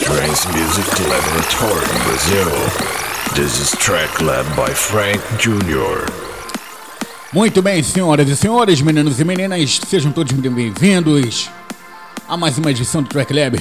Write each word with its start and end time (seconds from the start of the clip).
Trance 0.00 0.48
Music 0.48 0.88
Laboratory 1.06 1.84
in 1.84 2.02
Brazil. 2.04 2.50
This 3.34 3.60
is 3.60 3.70
track 3.72 4.22
led 4.22 4.46
by 4.56 4.72
Frank 4.72 5.20
Jr. 5.38 6.10
Muito 7.32 7.60
bem, 7.60 7.82
senhoras 7.82 8.28
e 8.28 8.34
senhores, 8.34 8.80
meninos 8.80 9.20
e 9.20 9.24
meninas, 9.24 9.80
sejam 9.86 10.10
todos 10.10 10.32
muito 10.32 10.50
bem-vindos 10.50 11.50
a 12.26 12.36
mais 12.38 12.56
uma 12.56 12.70
edição 12.70 13.02
do 13.02 13.08
Track 13.08 13.34
Lab. 13.34 13.60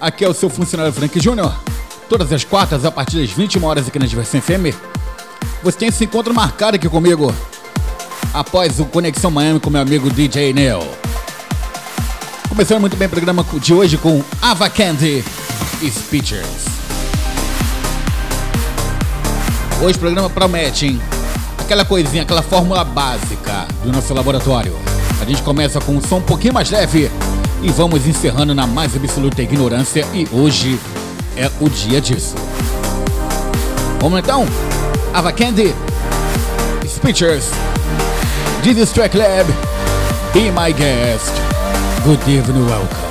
Aqui 0.00 0.24
é 0.24 0.28
o 0.28 0.34
seu 0.34 0.48
funcionário 0.48 0.92
Frank 0.92 1.20
Jr. 1.20 1.52
Todas 2.08 2.32
as 2.32 2.42
quartas, 2.42 2.86
a 2.86 2.90
partir 2.90 3.20
das 3.20 3.30
21 3.30 3.62
horas 3.62 3.88
aqui 3.88 3.98
na 3.98 4.06
Diversão 4.06 4.40
FM. 4.40 4.74
Você 5.62 5.78
tem 5.78 5.88
esse 5.88 6.04
encontro 6.04 6.32
marcado 6.32 6.76
aqui 6.76 6.88
comigo 6.88 7.34
após 8.32 8.80
o 8.80 8.86
Conexão 8.86 9.30
Miami 9.30 9.60
com 9.60 9.68
meu 9.68 9.82
amigo 9.82 10.08
DJ 10.08 10.54
Neil. 10.54 11.09
Começando 12.50 12.80
muito 12.80 12.96
bem 12.96 13.06
o 13.06 13.10
programa 13.10 13.46
de 13.60 13.72
hoje 13.72 13.96
com 13.96 14.24
Ava 14.42 14.68
Candy 14.68 15.24
e 15.80 15.88
Speeches. 15.88 16.66
Hoje 19.80 19.96
o 19.96 20.00
programa 20.00 20.28
promete, 20.28 20.86
hein? 20.86 21.00
Aquela 21.60 21.84
coisinha, 21.84 22.24
aquela 22.24 22.42
fórmula 22.42 22.82
básica 22.82 23.68
do 23.84 23.92
nosso 23.92 24.12
laboratório. 24.12 24.76
A 25.22 25.24
gente 25.24 25.40
começa 25.42 25.80
com 25.80 25.92
um 25.92 26.02
som 26.02 26.16
um 26.16 26.22
pouquinho 26.22 26.52
mais 26.52 26.68
leve 26.70 27.08
e 27.62 27.70
vamos 27.70 28.04
encerrando 28.04 28.52
na 28.52 28.66
mais 28.66 28.96
absoluta 28.96 29.40
ignorância 29.40 30.04
e 30.12 30.26
hoje 30.32 30.76
é 31.36 31.48
o 31.60 31.70
dia 31.70 32.00
disso. 32.00 32.34
Vamos 34.00 34.18
então? 34.18 34.44
Ava 35.14 35.32
Candy, 35.32 35.72
Speeches, 36.84 37.48
is 38.66 38.90
Track 38.90 39.16
Lab, 39.16 39.48
Be 40.34 40.50
My 40.50 40.72
Guest. 40.72 41.49
Good 42.02 42.26
evening, 42.28 42.64
welcome. 42.64 43.09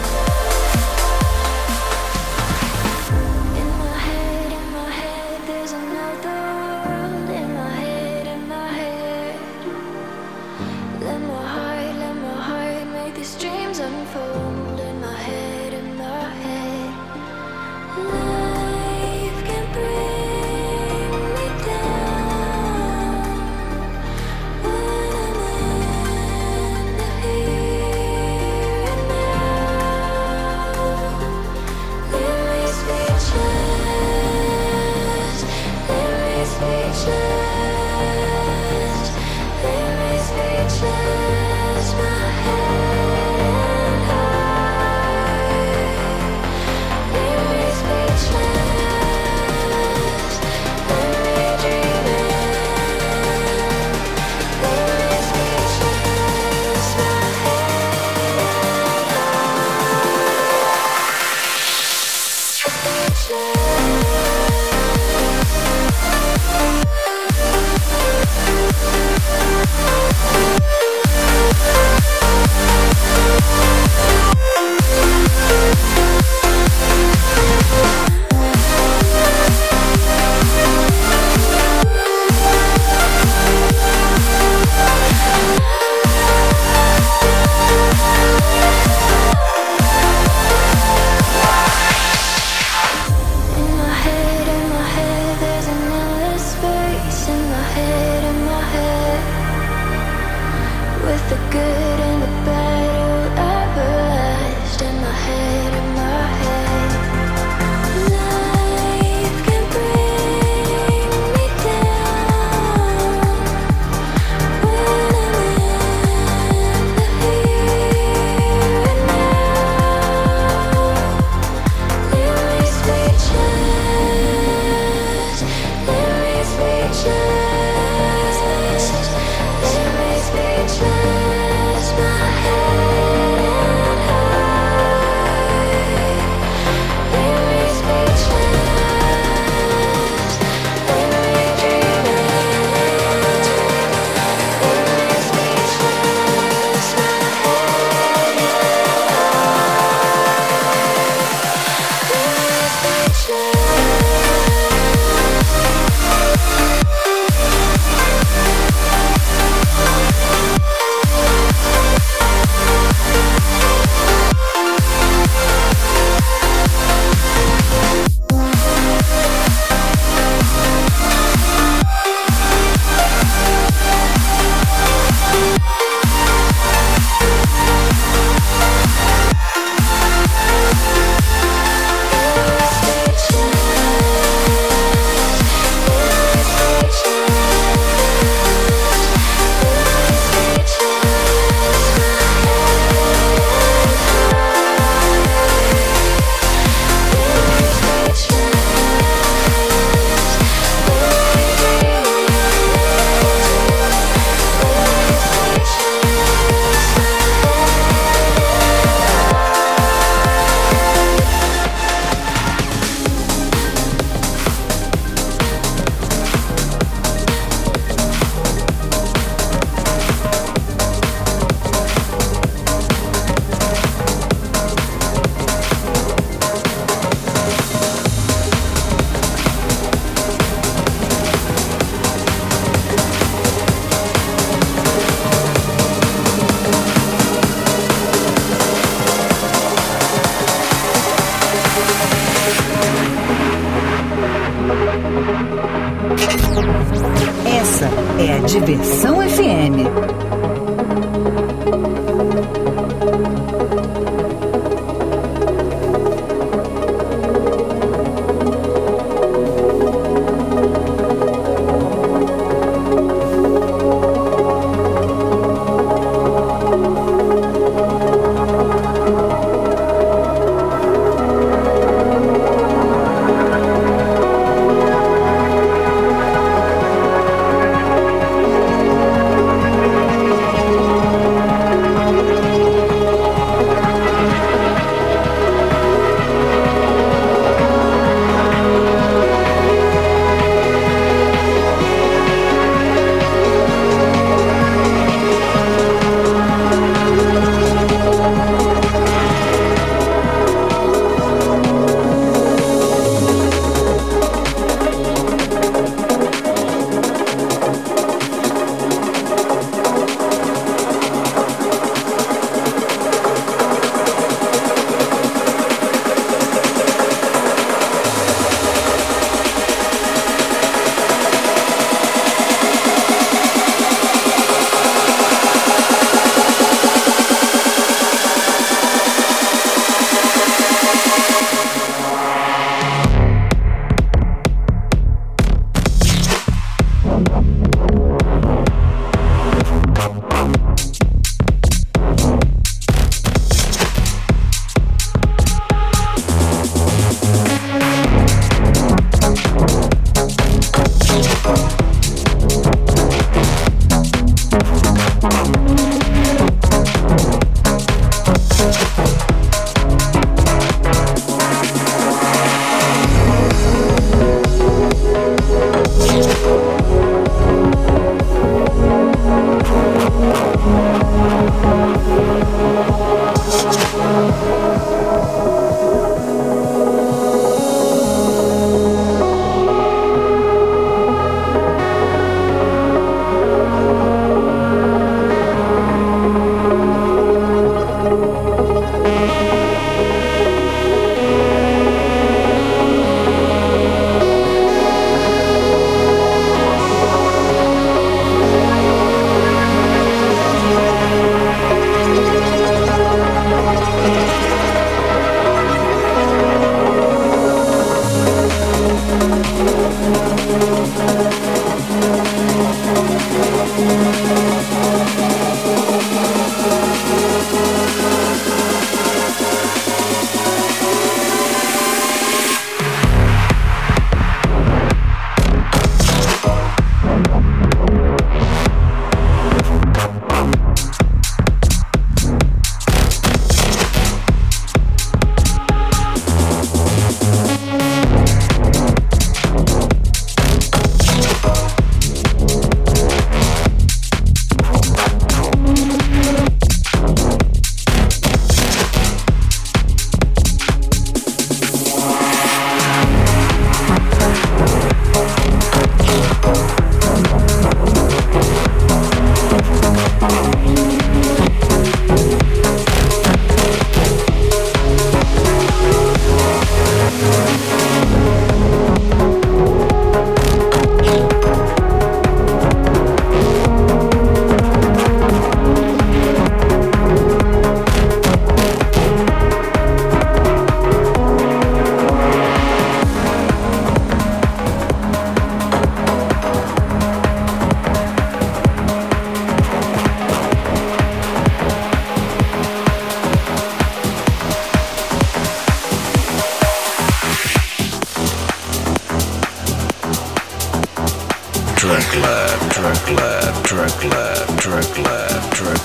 Trek 504.80 504.98
Lab, 505.00 505.52
Trek 505.52 505.79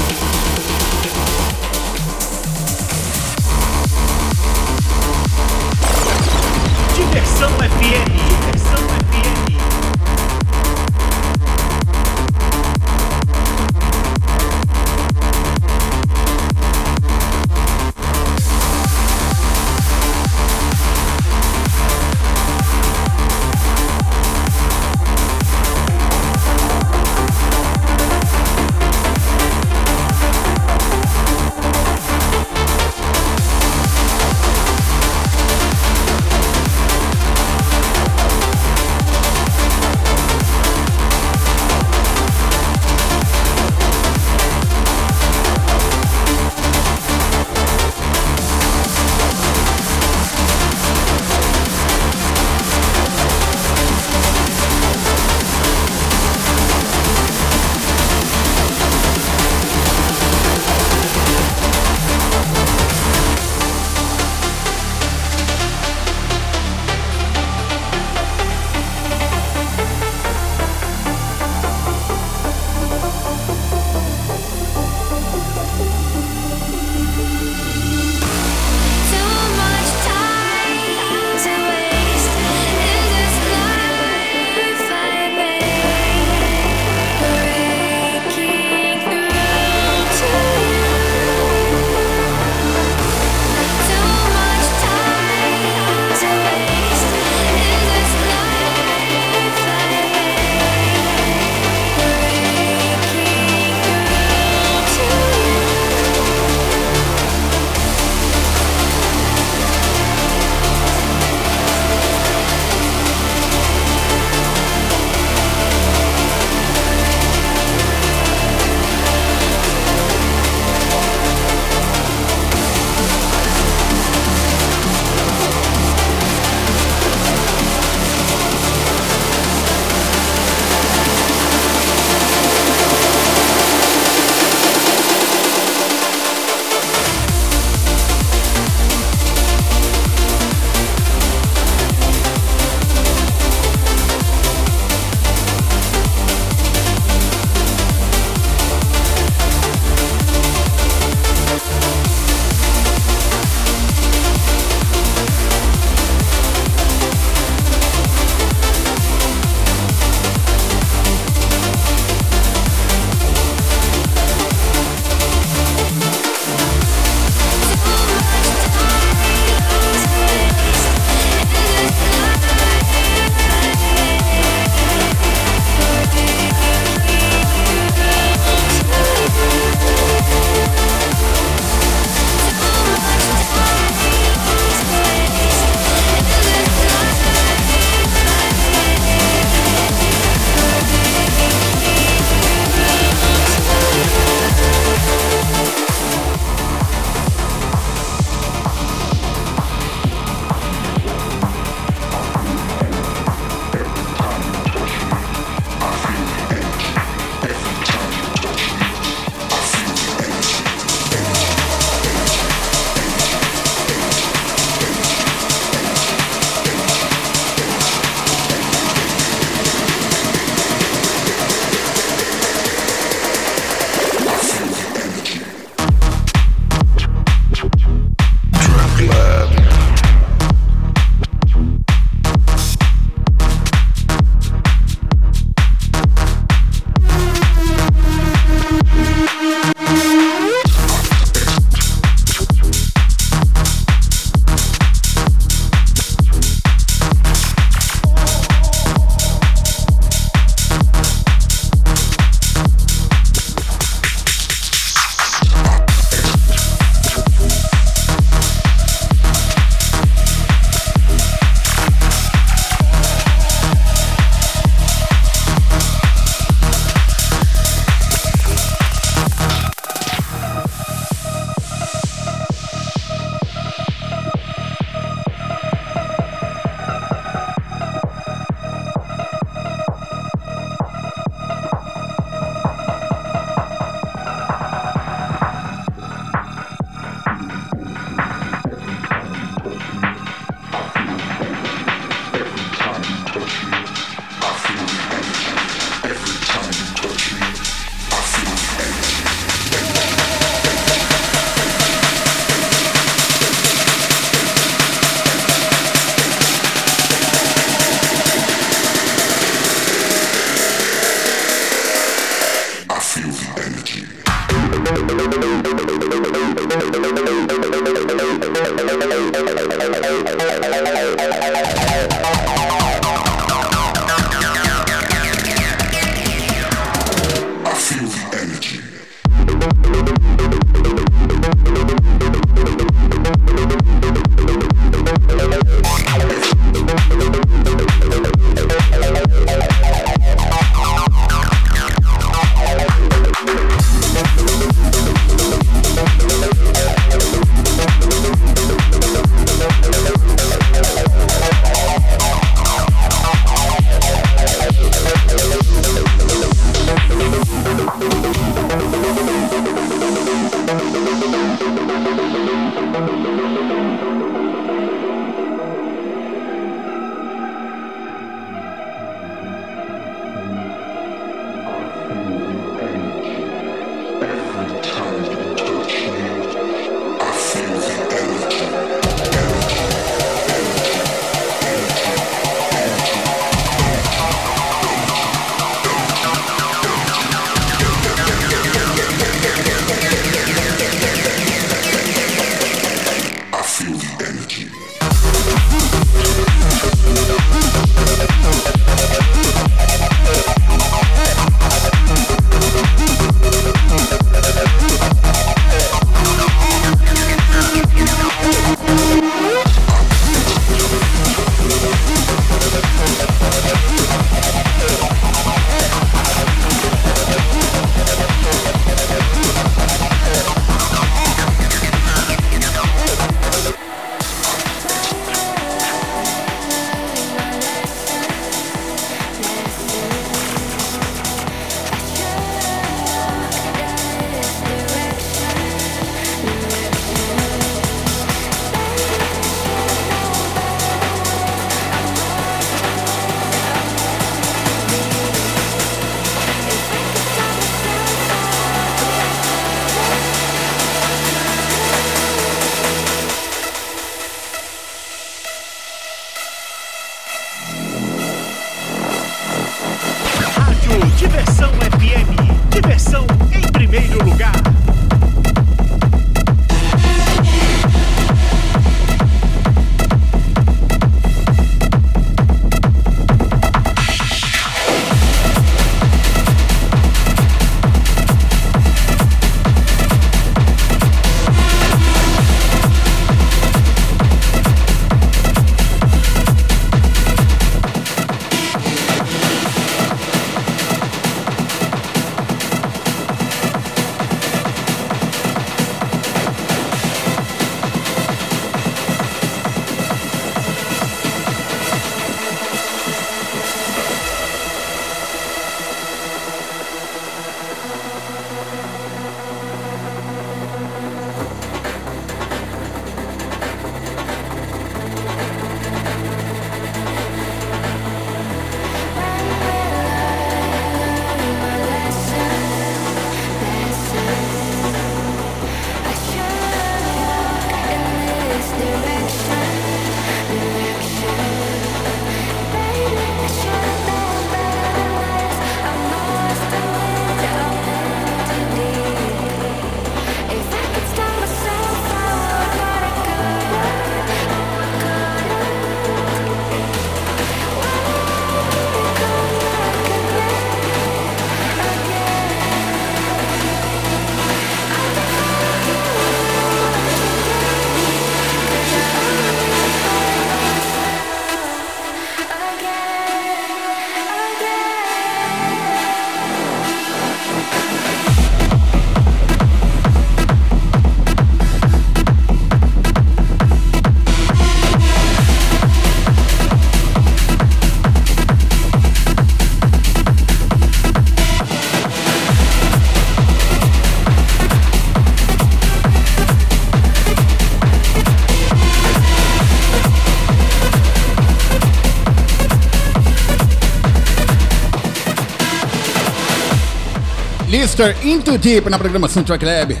Lister 597.98 598.16
Into 598.24 598.56
Deep 598.56 598.88
na 598.88 598.96
programação 598.96 599.42
Track 599.42 599.64
Lab. 599.64 600.00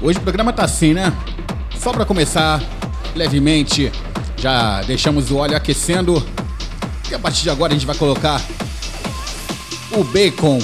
Hoje 0.00 0.20
o 0.20 0.22
programa 0.22 0.52
tá 0.52 0.62
assim, 0.62 0.94
né? 0.94 1.12
Só 1.76 1.92
pra 1.92 2.04
começar, 2.04 2.62
levemente, 3.16 3.90
já 4.36 4.80
deixamos 4.82 5.32
o 5.32 5.38
óleo 5.38 5.56
aquecendo. 5.56 6.24
E 7.10 7.14
a 7.14 7.18
partir 7.18 7.42
de 7.42 7.50
agora 7.50 7.72
a 7.72 7.74
gente 7.74 7.84
vai 7.84 7.96
colocar 7.96 8.40
o 9.96 10.04
bacon 10.04 10.60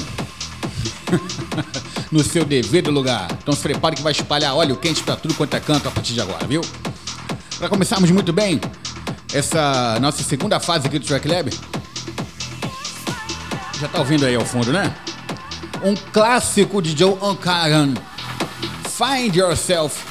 no 2.12 2.22
seu 2.22 2.44
devido 2.44 2.92
lugar. 2.92 3.26
Então 3.42 3.53
se 3.53 3.61
prepare 3.61 3.96
que 3.96 4.03
vai 4.03 4.12
espalhar 4.12 4.55
óleo 4.55 4.76
quente 4.76 5.03
pra 5.03 5.16
tudo 5.16 5.35
quanto 5.35 5.57
é 5.57 5.61
canto 5.61 5.88
a 5.88 5.90
partir 5.90 6.14
de 6.14 6.20
agora, 6.20 6.46
viu? 6.46 6.61
Pra 7.59 7.68
começarmos 7.68 8.12
muito 8.12 8.33
bem 8.33 8.61
essa 9.35 9.98
nossa 10.00 10.22
segunda 10.22 10.61
fase 10.61 10.87
aqui 10.87 11.00
do 11.00 11.05
Track 11.05 11.26
Lab. 11.26 11.50
Já 13.81 13.88
tá 13.88 13.98
ouvindo 13.98 14.24
aí 14.24 14.37
ao 14.37 14.46
fundo, 14.46 14.72
né? 14.72 14.94
Um 15.83 15.95
clássico 15.95 16.83
de 16.83 16.97
Joe 16.97 17.16
Ancaran, 17.23 17.95
Find 18.85 19.35
Yourself. 19.35 20.05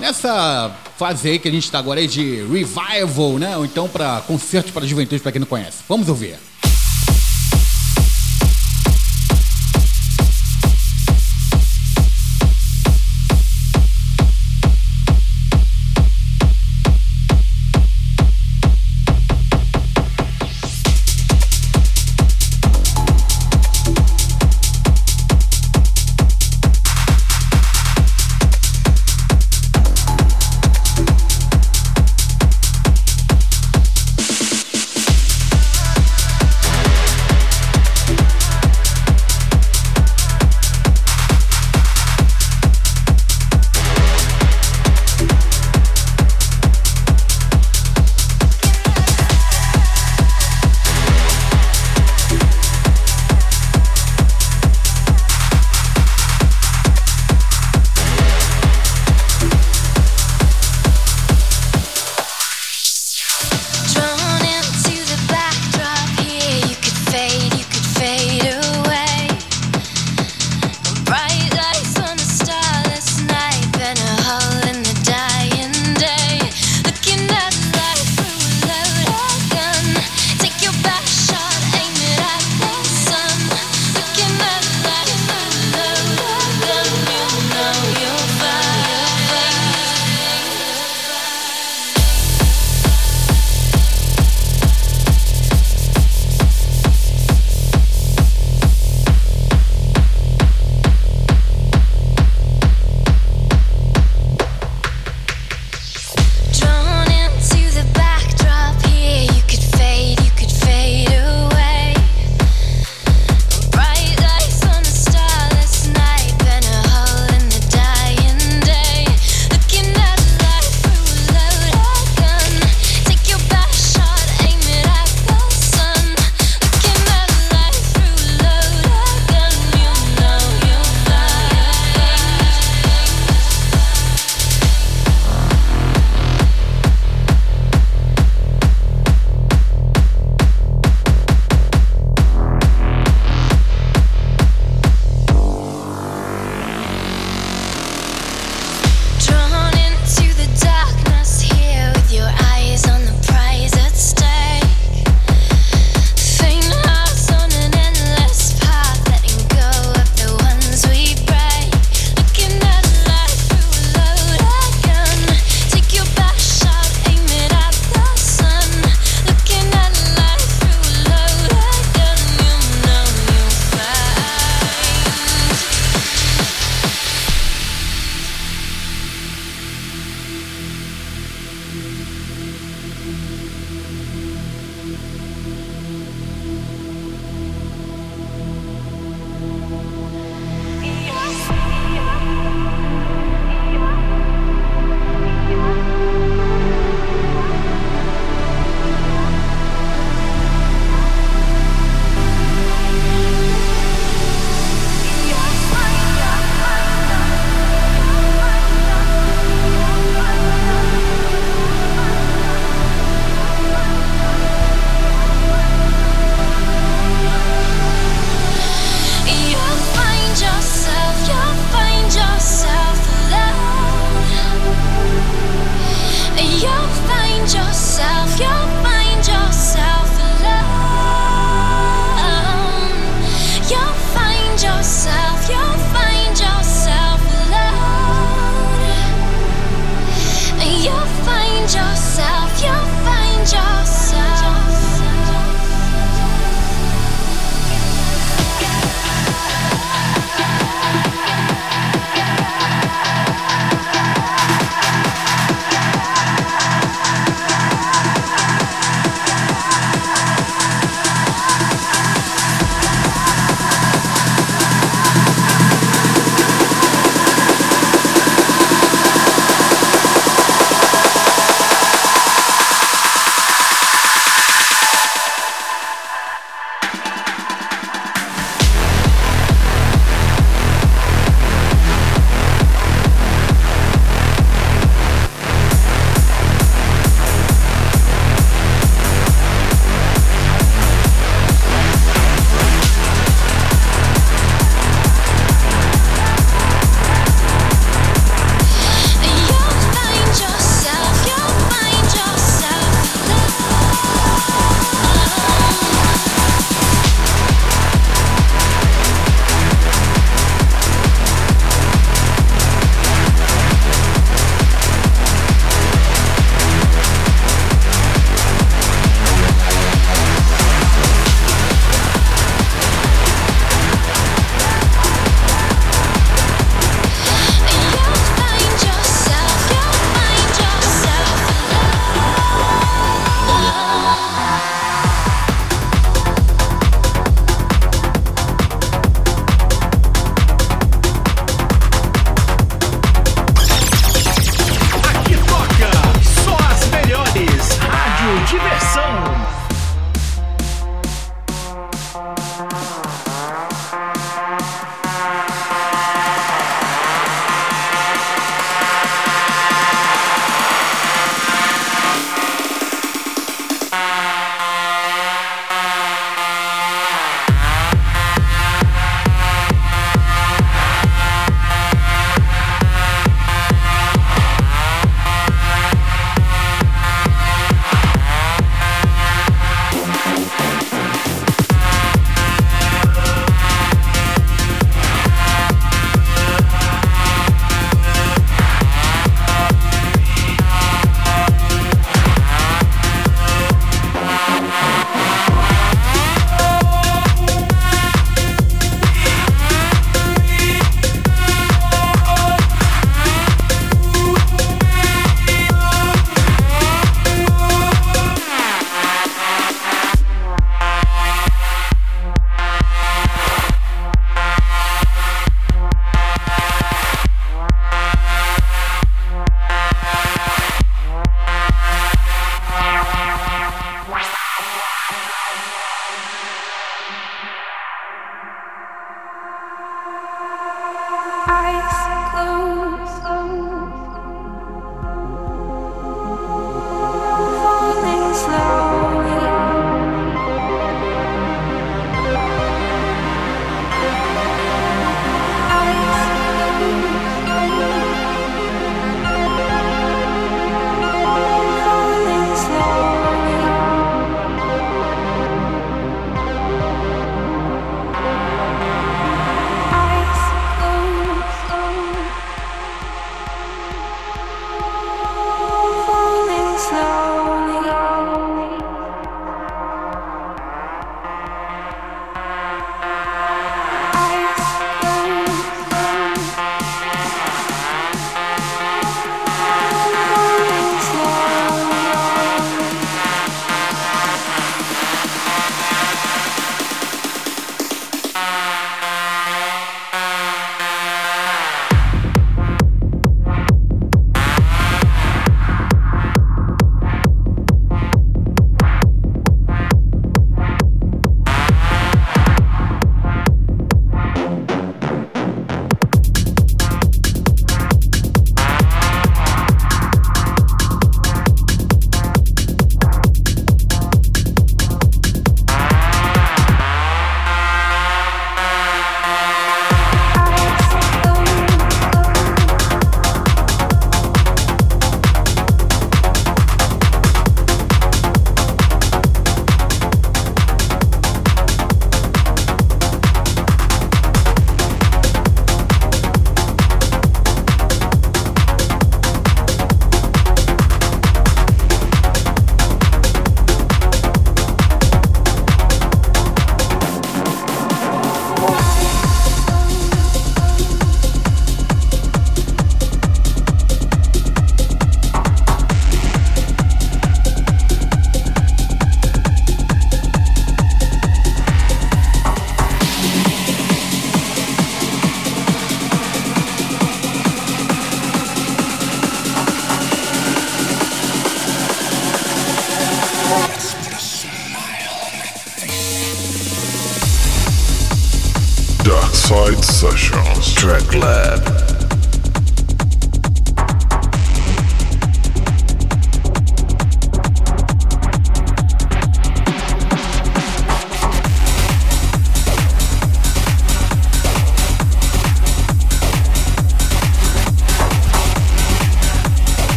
Nessa 0.00 0.74
fase 0.96 1.28
aí 1.28 1.38
que 1.38 1.48
a 1.48 1.50
gente 1.50 1.64
está 1.64 1.78
agora 1.78 2.00
aí 2.00 2.06
de 2.06 2.42
revival, 2.42 3.38
né? 3.38 3.56
Ou 3.56 3.64
então 3.64 3.88
para 3.88 4.20
concertos 4.22 4.72
para 4.72 4.86
juventude, 4.86 5.22
para 5.22 5.32
quem 5.32 5.40
não 5.40 5.46
conhece. 5.46 5.78
Vamos 5.88 6.08
ouvir. 6.08 6.36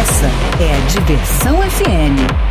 Essa 0.00 0.26
é 0.62 0.74
a 0.74 0.86
Diversão 0.86 1.60
FM. 1.60 2.49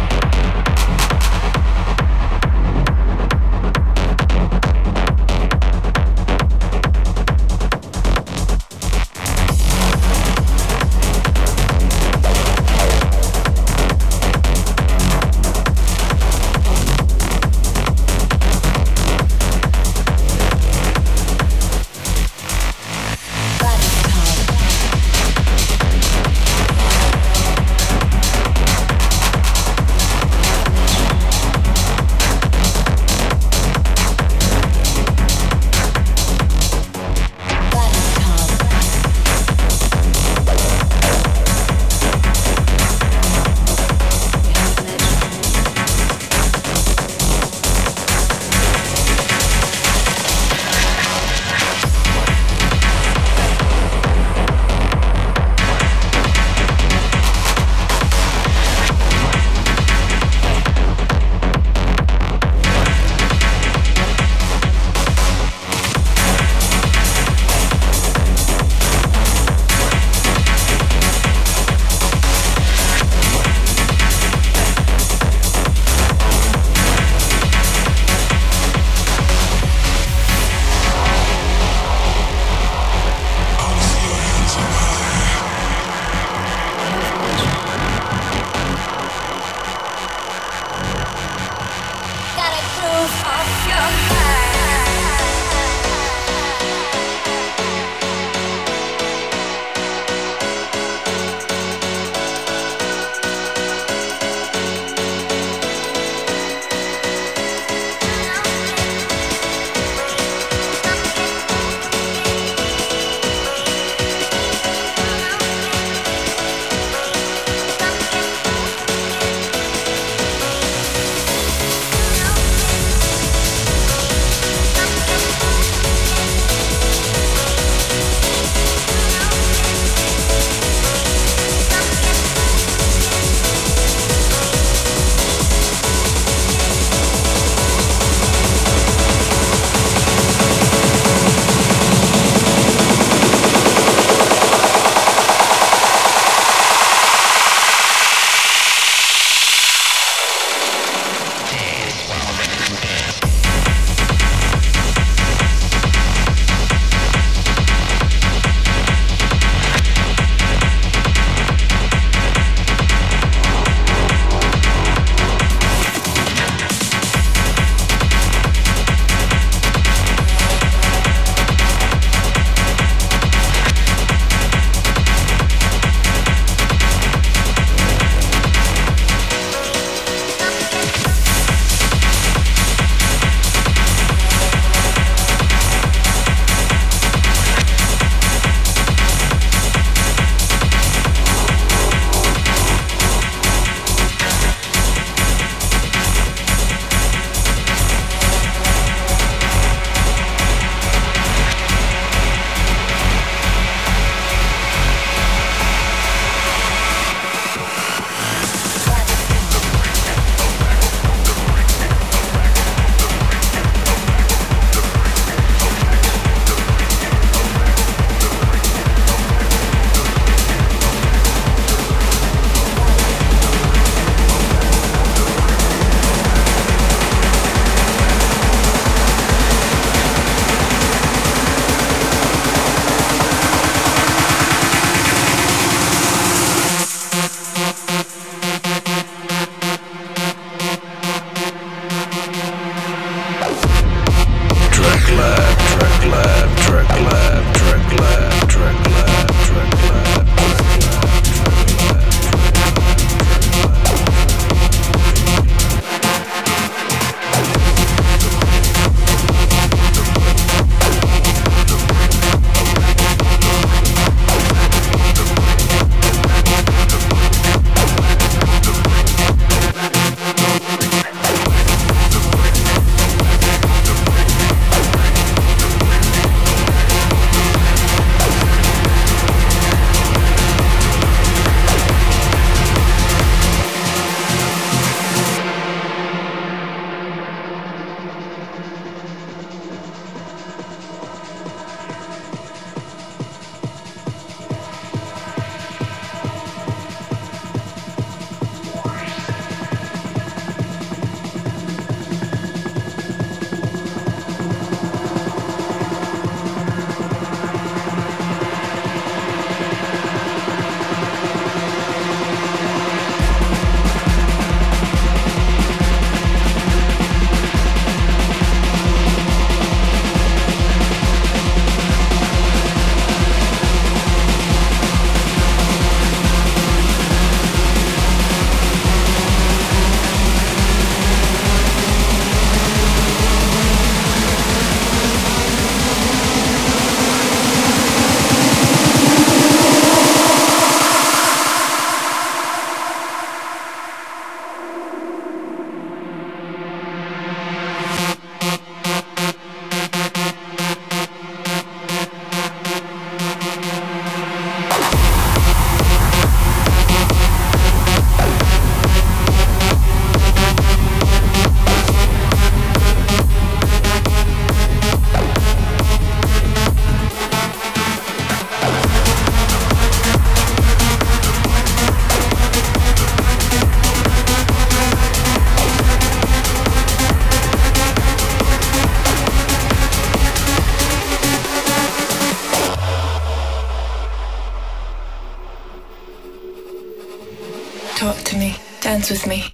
With 389.10 389.26
me. 389.26 389.49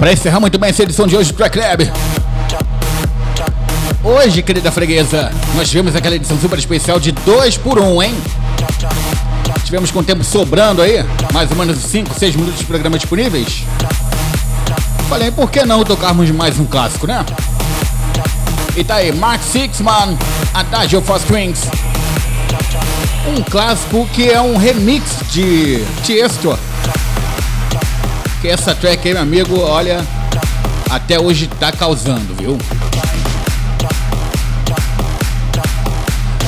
Para 0.00 0.14
encerrar 0.14 0.40
muito 0.40 0.58
bem 0.58 0.70
essa 0.70 0.82
edição 0.82 1.06
de 1.06 1.14
hoje 1.14 1.30
do 1.30 1.36
Track 1.36 1.58
Lab. 1.58 1.92
Hoje, 4.02 4.42
querida 4.42 4.72
freguesa, 4.72 5.30
nós 5.54 5.68
tivemos 5.68 5.94
aquela 5.94 6.16
edição 6.16 6.40
super 6.40 6.58
especial 6.58 6.98
de 6.98 7.12
2 7.12 7.58
por 7.58 7.78
1 7.78 7.84
um, 7.84 8.02
hein? 8.02 8.14
Tivemos 9.62 9.90
com 9.90 9.98
o 9.98 10.02
tempo 10.02 10.24
sobrando 10.24 10.80
aí, 10.80 11.04
mais 11.34 11.50
ou 11.50 11.56
menos 11.58 11.76
5, 11.76 12.18
6 12.18 12.34
minutos 12.34 12.60
de 12.60 12.64
programa 12.64 12.96
disponíveis. 12.96 13.62
Falei, 15.06 15.30
por 15.30 15.50
que 15.50 15.66
não 15.66 15.84
tocarmos 15.84 16.30
mais 16.30 16.58
um 16.58 16.64
clássico, 16.64 17.06
né? 17.06 17.22
E 18.74 18.82
tá 18.82 18.94
aí, 18.94 19.12
Mark 19.12 19.42
Sixman, 19.42 20.16
Adagio 20.54 21.02
for 21.02 21.18
Strings. 21.18 21.68
Um 23.36 23.42
clássico 23.42 24.08
que 24.14 24.30
é 24.30 24.40
um 24.40 24.56
remix 24.56 25.18
de 25.30 25.84
Tiesto. 26.02 26.58
Que 28.40 28.48
essa 28.48 28.74
track 28.74 29.06
aí, 29.06 29.12
meu 29.12 29.22
amigo, 29.22 29.60
olha, 29.60 30.02
até 30.88 31.20
hoje 31.20 31.46
tá 31.46 31.70
causando, 31.70 32.34
viu? 32.34 32.56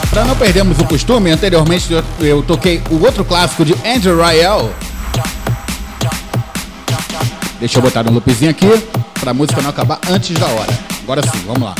Para 0.08 0.24
não 0.24 0.34
perdermos 0.34 0.78
o 0.78 0.84
costume, 0.84 1.30
anteriormente 1.30 1.88
eu, 2.20 2.42
toquei 2.42 2.82
o 2.90 3.02
outro 3.04 3.24
clássico 3.24 3.64
de 3.64 3.74
Andrew 3.86 4.18
Rayel. 4.18 4.74
Deixa 7.60 7.78
eu 7.78 7.82
botar 7.82 8.02
no 8.02 8.12
loopzinho 8.12 8.50
aqui 8.50 8.66
pra 9.20 9.34
música 9.34 9.60
não 9.60 9.70
acabar 9.70 10.00
antes 10.10 10.36
da 10.38 10.46
hora. 10.46 10.78
Agora 11.02 11.22
sim, 11.22 11.42
vamos 11.46 11.62
lá. 11.62 11.74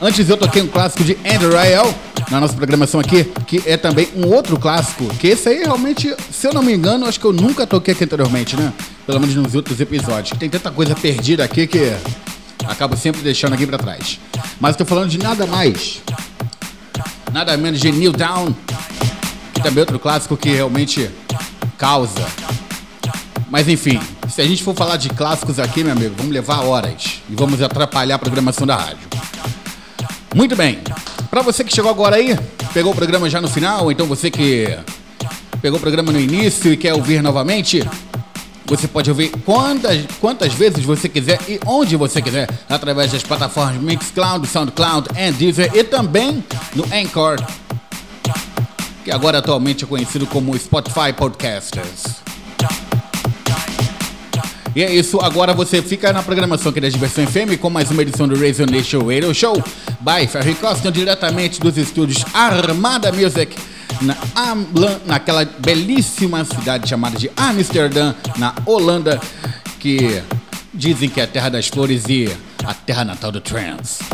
Antes 0.00 0.28
eu 0.28 0.36
toquei 0.36 0.62
um 0.62 0.68
clássico 0.68 1.04
de 1.04 1.16
Andrew 1.24 1.52
Rayel 1.52 1.94
na 2.30 2.40
nossa 2.40 2.54
programação 2.54 3.00
aqui, 3.00 3.24
que 3.46 3.62
é 3.66 3.76
também 3.76 4.08
um 4.14 4.26
outro 4.26 4.58
clássico, 4.58 5.06
que 5.16 5.28
esse 5.28 5.48
aí 5.48 5.58
realmente, 5.58 6.14
se 6.30 6.46
eu 6.46 6.52
não 6.52 6.62
me 6.62 6.74
engano, 6.74 7.06
acho 7.06 7.18
que 7.18 7.26
eu 7.26 7.32
nunca 7.32 7.66
toquei 7.66 7.94
aqui 7.94 8.04
anteriormente, 8.04 8.56
né? 8.56 8.72
Pelo 9.06 9.20
menos 9.20 9.34
nos 9.34 9.54
outros 9.54 9.80
episódios. 9.80 10.38
Tem 10.38 10.48
tanta 10.50 10.70
coisa 10.70 10.94
perdida 10.94 11.44
aqui 11.44 11.66
que 11.66 11.92
acabo 12.66 12.96
sempre 12.96 13.22
deixando 13.22 13.54
aqui 13.54 13.66
pra 13.66 13.78
trás. 13.78 14.20
Mas 14.60 14.76
tô 14.76 14.84
falando 14.84 15.08
de 15.08 15.18
nada 15.18 15.46
mais, 15.46 16.02
nada 17.32 17.56
menos 17.56 17.80
de 17.80 17.90
New 17.90 18.12
Down, 18.12 18.54
que 19.54 19.62
também 19.62 19.78
é 19.78 19.80
outro 19.80 19.98
clássico 19.98 20.36
que 20.36 20.50
realmente 20.50 21.10
causa. 21.78 22.26
Mas 23.50 23.66
enfim, 23.68 23.98
se 24.28 24.42
a 24.42 24.46
gente 24.46 24.62
for 24.62 24.74
falar 24.74 24.98
de 24.98 25.08
clássicos 25.08 25.58
aqui, 25.58 25.82
meu 25.82 25.92
amigo, 25.92 26.14
vamos 26.18 26.32
levar 26.32 26.60
horas 26.60 27.22
e 27.30 27.34
vamos 27.34 27.62
atrapalhar 27.62 28.16
a 28.16 28.18
programação 28.18 28.66
da 28.66 28.76
rádio. 28.76 29.08
Muito 30.34 30.54
bem. 30.54 30.78
Para 31.38 31.44
você 31.44 31.62
que 31.62 31.72
chegou 31.72 31.88
agora 31.88 32.16
aí, 32.16 32.36
pegou 32.74 32.90
o 32.90 32.96
programa 32.96 33.30
já 33.30 33.40
no 33.40 33.46
final, 33.46 33.92
então 33.92 34.06
você 34.06 34.28
que 34.28 34.76
pegou 35.62 35.78
o 35.78 35.80
programa 35.80 36.10
no 36.10 36.18
início 36.18 36.72
e 36.72 36.76
quer 36.76 36.92
ouvir 36.94 37.22
novamente, 37.22 37.80
você 38.66 38.88
pode 38.88 39.08
ouvir 39.08 39.30
quantas, 39.46 40.04
quantas 40.20 40.52
vezes 40.52 40.84
você 40.84 41.08
quiser 41.08 41.38
e 41.48 41.60
onde 41.64 41.94
você 41.94 42.20
quiser, 42.20 42.48
através 42.68 43.12
das 43.12 43.22
plataformas 43.22 43.80
Mixcloud, 43.80 44.48
SoundCloud 44.48 45.10
e 45.16 45.30
Deezer 45.30 45.70
e 45.76 45.84
também 45.84 46.44
no 46.74 46.82
Anchor, 46.92 47.40
que 49.04 49.12
agora 49.12 49.38
atualmente 49.38 49.84
é 49.84 49.86
conhecido 49.86 50.26
como 50.26 50.58
Spotify 50.58 51.12
Podcasters. 51.16 52.16
E 54.74 54.82
é 54.82 54.94
isso, 54.94 55.18
agora 55.20 55.54
você 55.54 55.82
fica 55.82 56.12
na 56.12 56.22
programação 56.22 56.70
aqui 56.70 56.80
da 56.80 56.88
Diversão 56.88 57.26
FM 57.26 57.58
com 57.60 57.70
mais 57.70 57.90
uma 57.90 58.02
edição 58.02 58.28
do 58.28 58.38
Radio 58.38 58.66
Nation 58.66 59.00
Radio 59.00 59.34
Show 59.34 59.54
by 60.00 60.26
Ferry 60.26 60.54
Costa, 60.54 60.92
diretamente 60.92 61.58
dos 61.58 61.76
estúdios 61.76 62.24
Armada 62.34 63.10
Music, 63.10 63.56
na 64.00 64.16
Amlan, 64.34 65.00
naquela 65.06 65.44
belíssima 65.44 66.44
cidade 66.44 66.88
chamada 66.88 67.18
de 67.18 67.30
Amsterdã, 67.36 68.14
na 68.36 68.54
Holanda, 68.66 69.20
que 69.80 70.22
dizem 70.72 71.08
que 71.08 71.20
é 71.20 71.24
a 71.24 71.26
terra 71.26 71.48
das 71.48 71.68
flores 71.68 72.04
e 72.08 72.28
a 72.64 72.74
terra 72.74 73.04
natal 73.04 73.32
do 73.32 73.40
trance. 73.40 74.04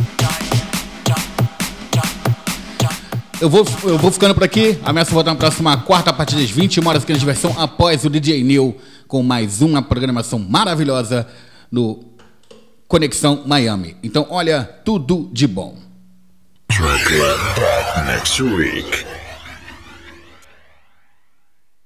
Eu 3.40 3.50
vou, 3.50 3.66
eu 3.82 3.98
vou 3.98 4.10
ficando 4.10 4.34
por 4.34 4.44
aqui. 4.44 4.78
Ameaço 4.82 5.12
voltar 5.12 5.32
na 5.32 5.36
próxima 5.36 5.76
quarta, 5.76 6.10
a 6.10 6.12
partir 6.12 6.36
das 6.36 6.48
20 6.48 6.80
horas 6.86 7.02
aqui 7.02 7.12
na 7.12 7.18
diversão, 7.18 7.54
após 7.58 8.04
o 8.04 8.08
DJ 8.08 8.42
Neil, 8.42 8.74
com 9.14 9.22
mais 9.22 9.62
uma 9.62 9.80
programação 9.80 10.40
maravilhosa 10.40 11.24
no 11.70 12.02
Conexão 12.88 13.44
Miami. 13.46 13.96
Então, 14.02 14.26
olha, 14.28 14.64
tudo 14.84 15.30
de 15.32 15.46
bom. 15.46 15.76
Next 18.08 18.42
week. 18.42 19.03